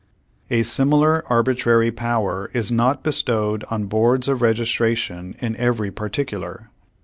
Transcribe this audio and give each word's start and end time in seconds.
A 0.49 0.63
similar 0.63 1.23
arbitrary 1.31 1.91
povv^er 1.91 2.47
is 2.55 2.71
not 2.71 3.03
bestowed 3.03 3.63
on 3.69 3.85
Boards 3.85 4.27
of 4.27 4.41
Registration 4.41 5.35
in 5.37 5.55
every 5.57 5.91
particular. 5.91 6.71